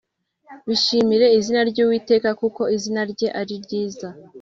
[0.67, 4.07] Bishimire izina ry Uwiteka Kuko izina rye ari ryiza